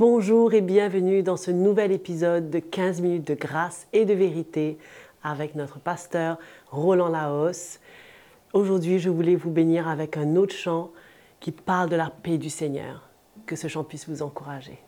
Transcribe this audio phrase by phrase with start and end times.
[0.00, 4.78] Bonjour et bienvenue dans ce nouvel épisode de 15 minutes de grâce et de vérité
[5.22, 6.38] avec notre pasteur
[6.70, 7.80] Roland Laos.
[8.54, 10.90] Aujourd'hui, je voulais vous bénir avec un autre chant
[11.38, 13.10] qui parle de la paix du Seigneur.
[13.44, 14.78] Que ce chant puisse vous encourager.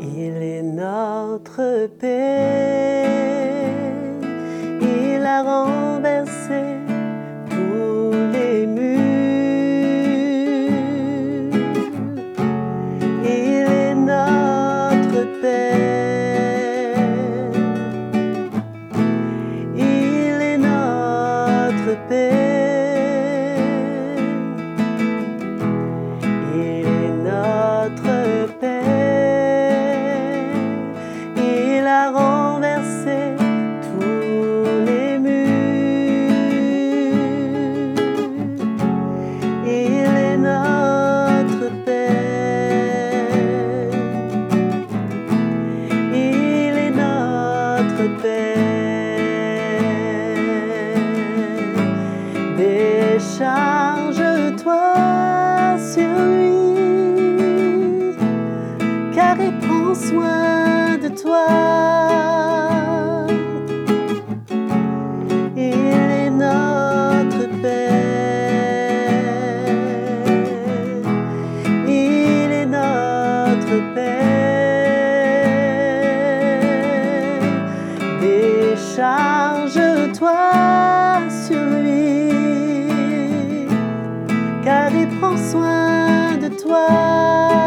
[0.00, 2.87] Il est notre paix,
[59.94, 61.46] soin de toi.
[65.56, 67.88] Il est notre paix.
[71.86, 74.18] Il est notre paix.
[78.20, 80.40] Décharge-toi
[81.46, 82.30] sur lui,
[84.64, 87.57] car il prend soin de toi.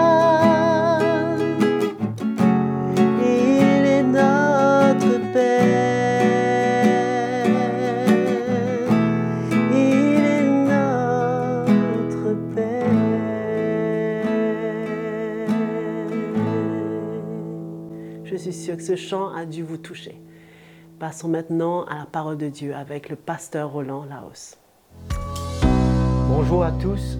[18.82, 20.20] Ce chant a dû vous toucher.
[21.00, 24.58] Passons maintenant à la parole de Dieu avec le pasteur Roland Laos.
[26.28, 27.18] Bonjour à tous.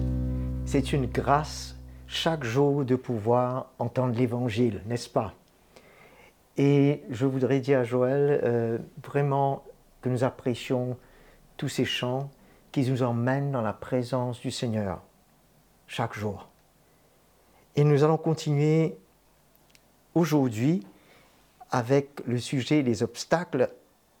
[0.66, 1.76] C'est une grâce
[2.08, 5.34] chaque jour de pouvoir entendre l'Évangile, n'est-ce pas?
[6.56, 9.62] Et je voudrais dire à Joël euh, vraiment
[10.00, 10.96] que nous apprécions
[11.56, 12.28] tous ces chants
[12.72, 15.00] qui nous emmènent dans la présence du Seigneur
[15.86, 16.48] chaque jour.
[17.76, 18.96] Et nous allons continuer
[20.14, 20.84] aujourd'hui
[21.72, 23.70] avec le sujet des obstacles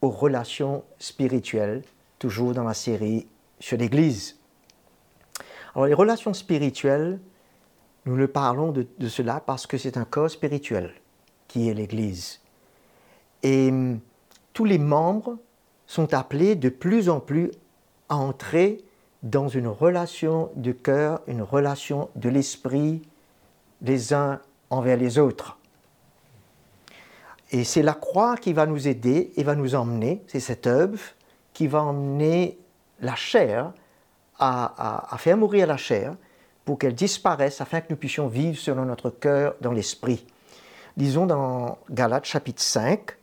[0.00, 1.82] aux relations spirituelles,
[2.18, 3.26] toujours dans la série
[3.60, 4.38] sur l'Église.
[5.74, 7.20] Alors les relations spirituelles,
[8.04, 10.92] nous le parlons de, cela parce que c'est un corps spirituel
[11.46, 12.40] qui est l'Église.
[13.42, 14.00] Et hum,
[14.52, 15.38] tous les membres
[15.86, 17.50] sont appelés de plus en plus
[18.08, 18.82] à entrer
[19.22, 23.02] dans une relation de cœur, une relation de l'esprit
[23.82, 24.40] les uns
[24.70, 25.58] envers les autres.
[27.52, 30.98] Et c'est la croix qui va nous aider et va nous emmener, c'est cette œuvre
[31.52, 32.58] qui va emmener
[33.00, 33.72] la chair
[34.38, 36.16] à, faire mourir la chair
[36.64, 40.26] pour qu'elle disparaisse afin que nous puissions vivre selon notre cœur dans l'esprit.
[40.96, 43.16] Disons dans Galates chapitre 5,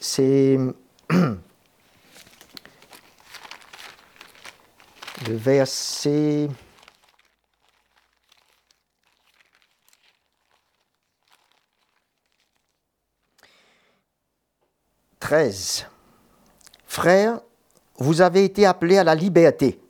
[0.00, 0.58] c'est
[1.10, 1.36] le
[5.28, 6.48] verset
[15.24, 15.86] «13.
[16.86, 17.40] Frères,
[17.96, 19.80] vous avez été appelés à la liberté.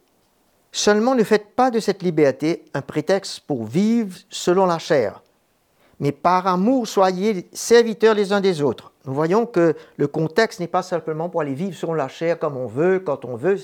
[0.71, 5.25] Seulement ne faites pas de cette liberté un prétexte pour vivre selon la chair,
[5.99, 8.93] mais par amour soyez serviteurs les uns des autres.
[9.07, 12.57] Nous voyons que le contexte n'est pas simplement pour aller vivre selon la chair comme
[12.57, 13.59] on veut, quand on veut,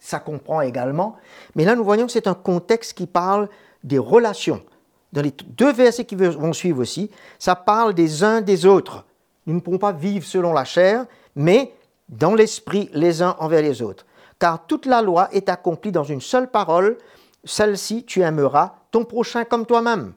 [0.00, 1.14] ça comprend également,
[1.54, 3.48] mais là nous voyons que c'est un contexte qui parle
[3.84, 4.60] des relations.
[5.12, 9.04] Dans les deux versets qui vont suivre aussi, ça parle des uns des autres.
[9.46, 11.72] Nous ne pouvons pas vivre selon la chair, mais
[12.08, 14.06] dans l'esprit les uns envers les autres.
[14.38, 16.98] Car toute la loi est accomplie dans une seule parole,
[17.44, 20.12] celle-ci, tu aimeras ton prochain comme toi-même.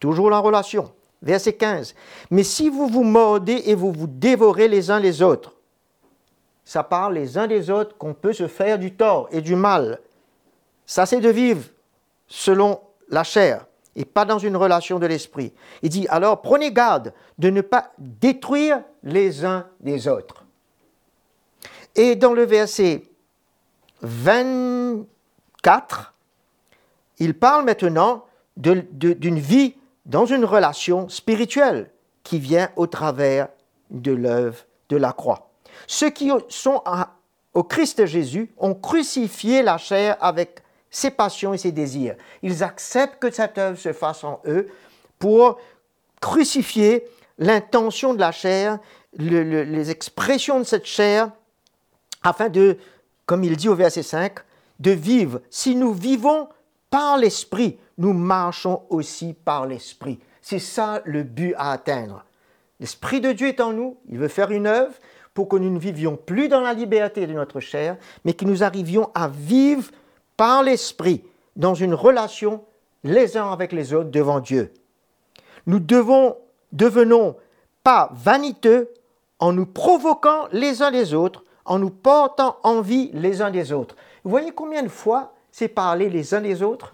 [0.00, 0.92] Toujours la relation.
[1.20, 1.94] Verset 15.
[2.30, 5.54] Mais si vous vous mordez et vous vous dévorez les uns les autres,
[6.64, 10.00] ça parle les uns des autres qu'on peut se faire du tort et du mal.
[10.86, 11.64] Ça, c'est de vivre
[12.28, 13.66] selon la chair
[13.98, 15.52] et pas dans une relation de l'esprit.
[15.82, 20.44] Il dit alors prenez garde de ne pas détruire les uns des autres.
[21.96, 23.02] Et dans le verset
[24.02, 26.14] 24,
[27.18, 28.24] il parle maintenant
[28.56, 29.74] d'une vie
[30.06, 31.90] dans une relation spirituelle
[32.22, 33.48] qui vient au travers
[33.90, 34.58] de l'œuvre
[34.88, 35.50] de la croix.
[35.86, 37.14] Ceux qui sont à-
[37.54, 40.60] au Christ Jésus ont crucifié la chair avec
[40.90, 42.16] ses passions et ses désirs.
[42.42, 44.68] Ils acceptent que cette œuvre se fasse en eux
[45.18, 45.58] pour
[46.20, 47.04] crucifier
[47.38, 48.78] l'intention de la chair,
[49.16, 51.30] les expressions de cette chair,
[52.22, 52.78] afin de,
[53.26, 54.38] comme il dit au verset 5,
[54.80, 55.40] de vivre.
[55.50, 56.48] Si nous vivons
[56.90, 60.18] par l'Esprit, nous marchons aussi par l'Esprit.
[60.40, 62.24] C'est ça le but à atteindre.
[62.80, 64.94] L'Esprit de Dieu est en nous, il veut faire une œuvre
[65.34, 68.62] pour que nous ne vivions plus dans la liberté de notre chair, mais que nous
[68.62, 69.90] arrivions à vivre
[70.38, 71.24] par l'Esprit
[71.56, 72.64] dans une relation
[73.04, 74.72] les uns avec les autres devant Dieu.
[75.66, 76.36] Nous devons,
[76.72, 77.36] devenons
[77.82, 78.88] pas vaniteux
[79.40, 83.96] en nous provoquant les uns les autres, en nous portant envie les uns des autres.
[84.24, 86.92] Vous voyez combien de fois c'est parler les uns des autres?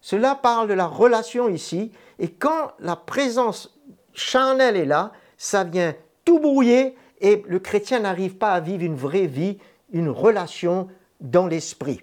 [0.00, 3.80] Cela parle de la relation ici, et quand la présence
[4.12, 5.94] charnelle est là, ça vient
[6.24, 9.58] tout brouiller et le chrétien n'arrive pas à vivre une vraie vie,
[9.90, 10.88] une relation
[11.20, 12.02] dans l'esprit.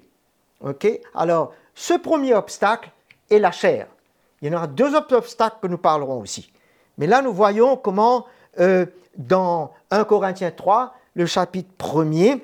[1.14, 2.92] Alors, ce premier obstacle
[3.30, 3.88] est la chair.
[4.42, 6.52] Il y en aura deux autres obstacles que nous parlerons aussi.
[6.98, 8.26] Mais là, nous voyons comment,
[8.60, 8.86] euh,
[9.18, 12.42] dans 1 Corinthiens 3, le chapitre 1er,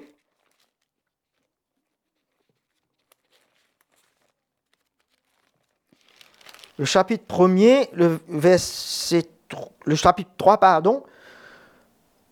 [6.78, 9.28] le chapitre 1er, le, verset,
[9.86, 11.04] le chapitre 3, pardon,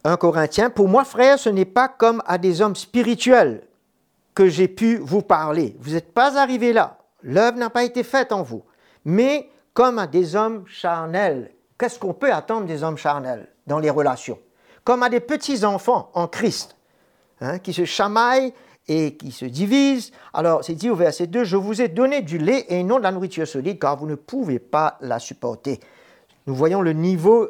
[0.04, 3.64] 1 Corinthiens, pour moi, frère, ce n'est pas comme à des hommes spirituels
[4.36, 5.76] que j'ai pu vous parler.
[5.80, 7.00] Vous n'êtes pas arrivé là.
[7.24, 8.64] L'œuvre n'a pas été faite en vous.
[9.06, 11.52] Mais comme à des hommes charnels.
[11.78, 14.40] Qu'est-ce qu'on peut attendre des hommes charnels dans les relations?
[14.84, 16.78] Comme à des petits-enfants en Christ,
[17.42, 18.54] hein, qui se chamaillent
[18.88, 20.12] et qui se divisent.
[20.34, 23.04] Alors, c'est dit au verset 2, je vous ai donné du lait et non de
[23.04, 25.80] la nourriture solide, car vous ne pouvez pas la supporter.
[26.48, 27.50] Nous voyons le niveau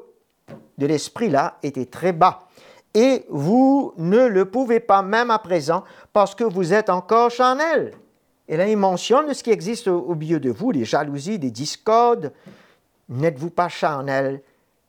[0.78, 2.45] de l'esprit là était très bas.
[2.96, 5.84] Et vous ne le pouvez pas même à présent
[6.14, 7.94] parce que vous êtes encore charnel.
[8.48, 12.32] Et là, il mentionne ce qui existe au, milieu de vous, des jalousies, des discordes.
[13.10, 14.42] N'êtes-vous pas charnel?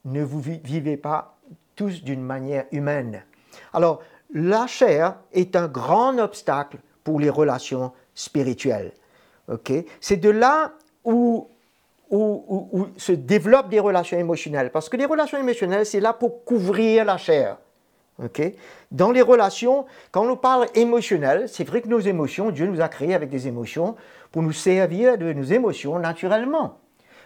[0.05, 1.37] Ne vous vivez pas
[1.75, 3.25] tous d'une manière humaine.
[3.73, 4.01] Alors,
[4.33, 8.93] la chair est un grand obstacle pour les relations spirituelles.
[10.01, 10.73] C'est de là
[11.05, 11.49] où,
[12.11, 14.71] où, se développent des relations émotionnelles.
[14.71, 17.59] Parce que les relations émotionnelles, c'est là pour couvrir la chair.
[18.91, 22.89] Dans les relations, quand on parle émotionnel, c'est vrai que nos émotions, Dieu nous a
[22.89, 23.95] créés avec des émotions
[24.33, 26.79] pour nous servir de nos émotions naturellement.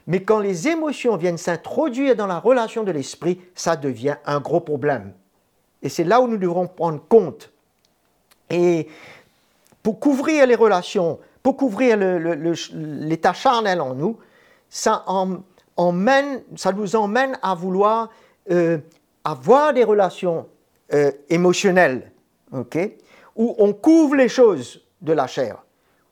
[0.07, 4.61] Mais quand les émotions viennent s'introduire dans la relation de l'esprit, ça devient un gros
[4.61, 5.13] problème.
[5.83, 7.53] Et c'est là où nous devrons prendre compte.
[8.51, 8.89] Et
[9.83, 11.97] pour couvrir les relations, pour couvrir
[12.73, 14.19] l'état charnel en nous,
[14.69, 15.45] ça, nous
[16.97, 18.11] emmène à vouloir
[18.51, 18.79] euh,
[19.25, 20.47] avoir des relations
[20.93, 22.13] euh, émotionnel,
[22.53, 22.79] ok,
[23.37, 25.63] où on couvre les choses de la chair,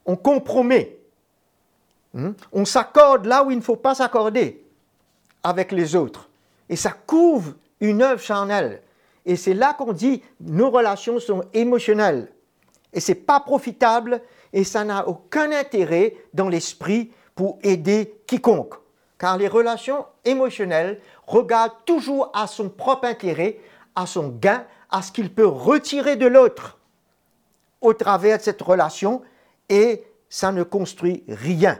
[0.05, 0.97] on compromet,
[2.13, 4.63] hmm, on s'accorde là où il ne faut pas s'accorder
[5.43, 6.29] avec les autres,
[6.69, 8.81] et ça couvre une œuvre charnelle.
[9.25, 12.31] Et c'est là qu'on dit nos relations sont émotionnelles,
[12.93, 14.21] et c'est pas profitable,
[14.53, 18.75] et ça n'a aucun intérêt dans l'esprit pour aider quiconque.
[19.17, 23.59] Car les relations émotionnelles regardent toujours à son propre intérêt
[23.99, 26.79] à son gain, à ce qu'il peut retirer de l'autre
[27.81, 29.21] au travers de cette relation
[29.67, 31.77] et ça ne construit rien.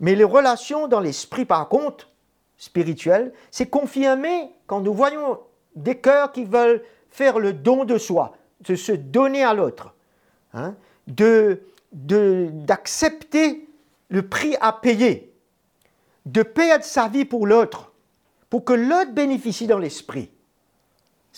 [0.00, 2.08] Mais les relations dans l'esprit, par contre,
[2.56, 5.38] spirituel, c'est confirmé quand nous voyons
[5.76, 9.94] des cœurs qui veulent faire le don de soi, de se donner à l'autre,
[10.54, 10.74] hein,
[11.92, 13.68] d'accepter
[14.08, 15.32] le prix à payer,
[16.26, 17.92] de perdre sa vie pour l'autre,
[18.50, 20.30] pour que l'autre bénéficie dans l'esprit.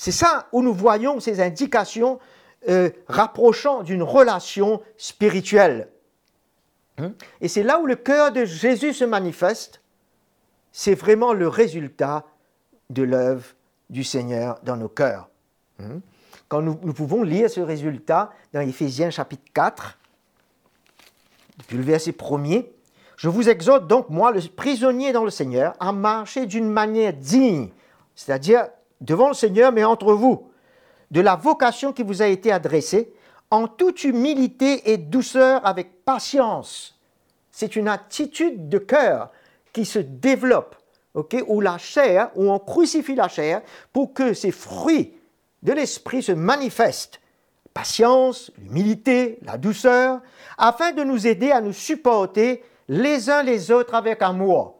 [0.00, 2.20] C'est ça où nous voyons ces indications
[2.70, 5.90] euh, rapprochant d'une relation spirituelle.
[6.96, 7.12] Hein?
[7.42, 9.82] Et c'est là où le cœur de Jésus se manifeste.
[10.72, 12.24] C'est vraiment le résultat
[12.88, 13.44] de l'œuvre
[13.90, 15.28] du Seigneur dans nos cœurs.
[15.80, 16.00] Hein?
[16.48, 19.98] Quand nous, nous, pouvons lire ce résultat dans Éphésiens chapitre 4,
[21.58, 22.68] depuis le verset 1er,
[23.18, 27.68] je vous exhorte donc, moi, le prisonnier dans le Seigneur, à marcher d'une manière digne,
[28.14, 30.50] c'est-à-dire devant le Seigneur, mais entre vous,
[31.10, 33.12] de la vocation qui vous a été adressée,
[33.50, 36.98] en toute humilité et douceur avec patience.
[37.50, 39.30] C'est une attitude de cœur
[39.72, 40.76] qui se développe,
[41.14, 45.14] ok, où la chair, où on crucifie la chair pour que ces fruits
[45.62, 47.20] de l'esprit se manifestent.
[47.74, 50.20] Patience, l'humilité, la douceur,
[50.58, 54.76] afin de nous aider à nous supporter les uns les autres avec amour.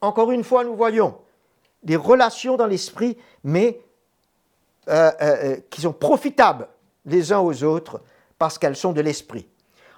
[0.00, 1.16] Encore une fois, nous voyons,
[1.82, 3.80] des relations dans l'esprit, mais
[4.88, 6.68] euh, euh, euh, qui sont profitables
[7.04, 8.00] les uns aux autres
[8.38, 9.46] parce qu'elles sont de l'esprit.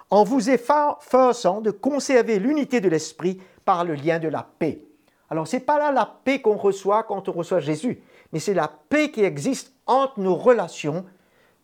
[0.09, 4.81] en vous efforçant de conserver l'unité de l'esprit par le lien de la paix.
[5.29, 8.01] Alors, ce n'est pas là la paix qu'on reçoit quand on reçoit Jésus,
[8.33, 11.05] mais c'est la paix qui existe entre nos relations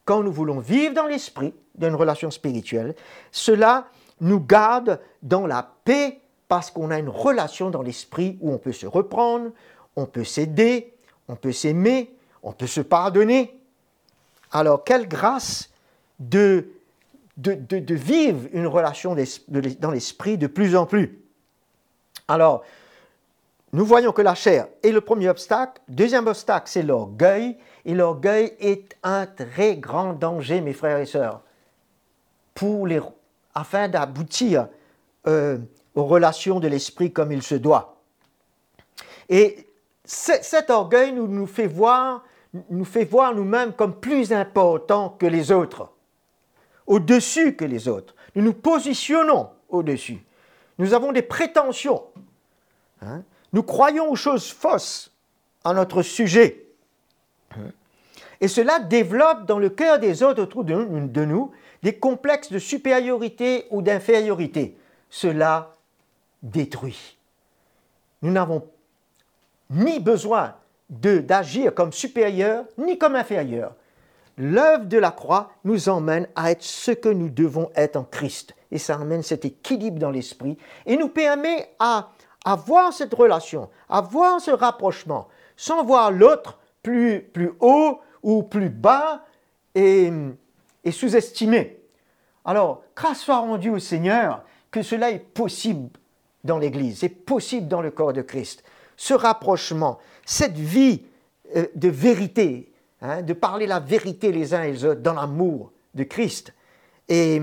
[0.06, 2.96] quand nous voulons vivre dans l'esprit, d'une relation spirituelle.
[3.32, 3.88] Cela
[4.22, 8.72] nous garde dans la paix parce qu'on a une relation dans l'esprit où on peut
[8.72, 9.52] se reprendre,
[9.98, 10.94] on peut s'aider,
[11.28, 13.60] on peut s'aimer, on peut se pardonner.
[14.52, 15.70] Alors, quelle grâce
[16.20, 16.70] de,
[17.36, 19.16] vivre une relation
[19.80, 21.20] dans l'esprit de plus en plus.
[22.28, 22.64] Alors,
[23.74, 25.82] nous voyons que la chair est le premier obstacle.
[25.90, 27.58] Deuxième obstacle, c'est l'orgueil.
[27.86, 31.42] Et l'orgueil est un très grand danger, mes frères et sœurs,
[33.54, 34.68] afin d'aboutir
[35.28, 35.58] euh,
[35.96, 37.98] aux relations de l'esprit comme il se doit.
[39.30, 39.67] Et
[40.08, 42.24] cet orgueil nous, nous fait voir
[42.70, 45.90] nous fait voir nous-mêmes comme plus importants que les autres,
[46.86, 48.16] au-dessus que les autres.
[48.36, 50.24] Nous nous positionnons au-dessus.
[50.78, 52.04] Nous avons des prétentions.
[53.02, 53.24] Hein.
[53.54, 55.12] Nous croyons aux choses fausses
[55.64, 56.66] à notre sujet.
[58.40, 61.52] Et cela développe dans le cœur des autres autour de nous
[61.84, 64.78] des complexes de supériorité ou d'infériorité.
[65.10, 65.76] Cela
[66.44, 67.18] détruit.
[68.22, 68.68] Nous n'avons
[69.70, 70.56] ni besoin
[70.90, 73.74] d'agir comme supérieur ni comme inférieur.
[74.38, 78.56] L'œuvre de la croix nous emmène à être ce que nous devons être en Christ.
[78.72, 82.12] Et ça amène cet équilibre dans l'esprit et nous permet à
[82.46, 88.70] avoir cette relation, à voir ce rapprochement, sans voir l'autre plus, plus haut ou plus
[88.70, 89.26] bas
[89.74, 90.12] et,
[90.84, 91.80] et sous-estimé.
[92.46, 95.90] Alors, grâce soit rendue au Seigneur que cela est possible
[96.44, 98.64] dans l'Église, c'est possible dans le corps de Christ.
[98.98, 101.04] Ce rapprochement, cette vie
[101.56, 105.72] euh, de vérité, hein, de parler la vérité les uns et les autres dans l'amour
[105.94, 106.52] de Christ,
[107.08, 107.42] et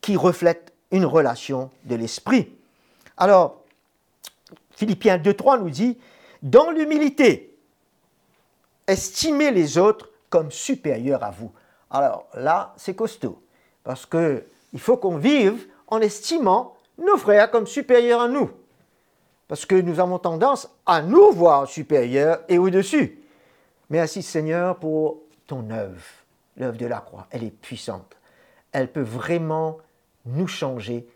[0.00, 2.52] qui reflète une relation de l'esprit.
[3.16, 3.62] Alors,
[4.72, 5.96] Philippiens 2.3 nous dit,
[6.42, 7.56] dans l'humilité,
[8.86, 11.52] estimez les autres comme supérieurs à vous.
[11.90, 13.40] Alors là, c'est costaud,
[13.84, 14.42] parce qu'il
[14.78, 18.50] faut qu'on vive en estimant nos frères comme supérieurs à nous
[19.48, 23.18] parce que nous avons tendance à nous voir supérieurs et au-dessus.
[23.90, 26.02] Merci Seigneur pour ton œuvre,
[26.58, 27.26] l'œuvre de la croix.
[27.30, 28.16] Elle est puissante.
[28.70, 29.78] Elle peut vraiment
[30.26, 31.06] nous changer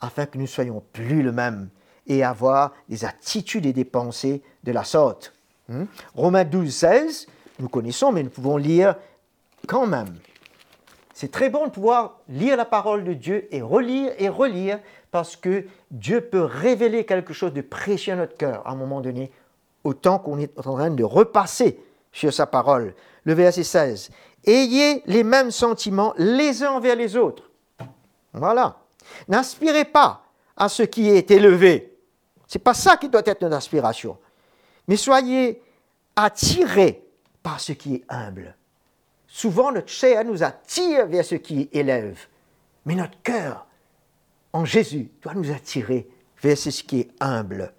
[0.00, 1.68] afin que nous soyons plus le même
[2.06, 5.34] et avoir des attitudes et des pensées de la sorte.
[5.68, 5.84] Hmm?
[6.14, 7.26] Romains 12, 16,
[7.58, 8.96] nous connaissons, mais nous pouvons lire
[9.66, 10.14] quand même.
[11.14, 14.80] C'est très bon de pouvoir lire la parole de Dieu et relire et relire
[15.12, 19.00] parce que Dieu peut révéler quelque chose de précieux à notre cœur à un moment
[19.00, 19.30] donné,
[19.84, 21.80] autant qu'on est en train de repasser
[22.10, 22.94] sur sa parole.
[23.22, 24.10] Le verset 16.
[24.44, 27.48] Ayez les mêmes sentiments les uns envers les autres.
[28.32, 28.80] Voilà.
[29.28, 30.24] N'aspirez pas
[30.56, 31.96] à ce qui est élevé.
[32.48, 34.18] Ce n'est pas ça qui doit être notre aspiration.
[34.88, 35.62] Mais soyez
[36.16, 37.06] attirés
[37.40, 38.56] par ce qui est humble.
[39.36, 42.28] Souvent, notre chair nous attire vers ce qui élève,
[42.86, 43.66] mais notre cœur
[44.52, 46.08] en Jésus doit nous attirer
[46.40, 47.72] vers ce qui est humble.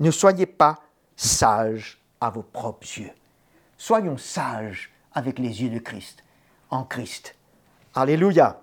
[0.00, 0.80] Ne soyez pas
[1.14, 3.12] sages à vos propres yeux.
[3.78, 6.24] Soyons sages avec les yeux de Christ,
[6.70, 7.36] en Christ.
[7.94, 8.60] Alléluia.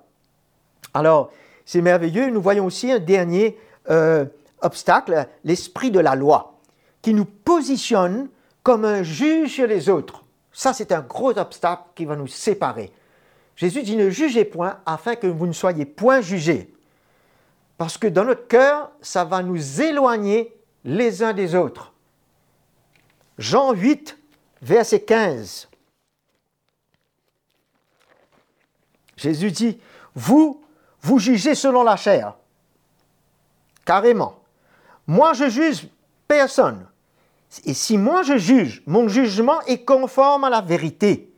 [0.94, 1.32] Alors,
[1.66, 2.30] c'est merveilleux.
[2.30, 3.58] Nous voyons aussi un dernier
[3.90, 4.26] euh,
[4.60, 6.60] obstacle, l'esprit de la loi,
[7.02, 8.28] qui nous positionne
[8.64, 10.26] comme un juge sur les autres.
[10.58, 12.92] Ça, c'est un gros obstacle qui va nous séparer.
[13.56, 16.74] Jésus dit ne jugez point afin que vous ne soyez point jugés.
[17.78, 20.52] Parce que dans notre cœur, ça va nous éloigner
[20.84, 21.94] les uns des autres.
[23.38, 24.18] Jean 8,
[24.64, 25.70] verset 15.
[29.16, 29.80] Jésus dit,
[30.16, 30.66] vous,
[31.02, 32.34] vous jugez selon la chair.
[33.86, 34.42] Carrément.
[35.06, 35.88] Moi, je juge
[36.28, 36.88] personne.
[37.66, 41.32] Et si moi je juge, mon jugement est conforme à la vérité,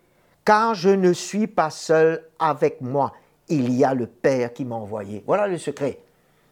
[0.44, 3.14] car je ne suis pas seul avec moi.
[3.48, 5.24] Il y a le Père qui m'a envoyé.
[5.26, 6.00] Voilà le secret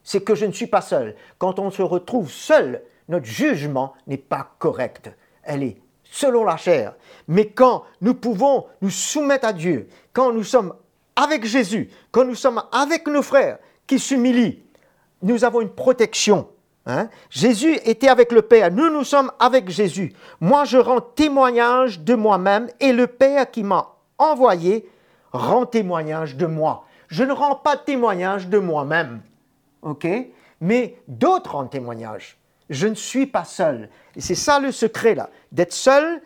[0.08, 1.16] c'est que je ne suis pas seul.
[1.38, 5.12] Quand on se retrouve seul, notre jugement n'est pas correct.
[5.44, 6.96] Elle est selon la chair.
[7.28, 10.74] Mais quand nous pouvons nous soumettre à Dieu, quand nous sommes
[11.14, 14.64] avec Jésus, quand nous sommes avec nos frères qui s'humilient,
[15.24, 16.48] nous avons une protection.
[16.88, 17.10] Hein?
[17.30, 20.14] Jésus était avec le Père, nous nous sommes avec Jésus.
[20.40, 24.90] Moi, je rends témoignage de moi-même et le Père qui m'a envoyé
[25.32, 26.86] rend témoignage de moi.
[27.08, 29.22] Je ne rends pas témoignage de moi-même
[29.82, 30.08] ok?
[30.62, 32.38] Mais d'autres en témoignage.
[32.70, 33.90] Je ne suis pas seul.
[34.16, 35.30] Et c'est ça le secret là.
[35.52, 36.22] D'être seul,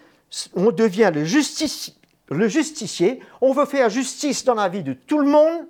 [0.55, 1.93] on devient le justicier.
[3.41, 5.65] On veut faire justice dans la vie de tout le monde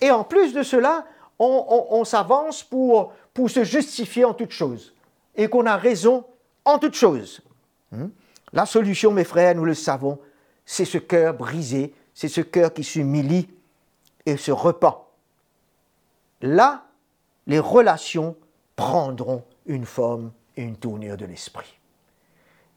[0.00, 1.04] Et en plus de cela,
[1.38, 4.94] on, s'avance pour, pour se justifier en toute chose.
[5.34, 6.24] Et qu'on a raison
[6.64, 7.42] en toute chose.
[7.90, 8.06] Hmm?
[8.52, 10.20] La solution, mes frères, nous le savons,
[10.64, 13.48] c'est ce cœur brisé, c'est ce cœur qui s'humilie
[14.24, 15.08] et se repent.
[16.40, 16.86] Là,
[17.46, 18.36] les relations
[18.76, 21.78] prendront une forme et une tournure de l'esprit.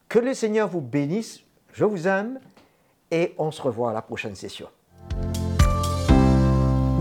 [0.08, 1.40] Que le Seigneur vous bénisse,
[1.72, 2.40] je vous aime
[3.10, 4.68] et on se revoit à la prochaine session.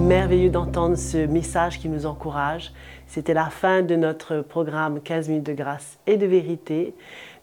[0.07, 2.71] Merveilleux d'entendre ce message qui nous encourage.
[3.07, 6.95] C'était la fin de notre programme 15 minutes de grâce et de vérité.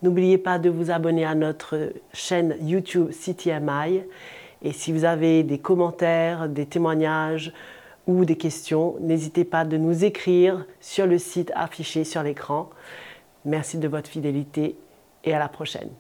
[0.03, 4.05] N'oubliez pas de vous abonner à notre chaîne YouTube CTMI.
[4.63, 7.53] Et si vous avez des commentaires, des témoignages
[8.07, 12.71] ou des questions, n'hésitez pas de nous écrire sur le site affiché sur l'écran.
[13.45, 14.75] Merci de votre fidélité
[15.23, 15.91] et à la prochaine.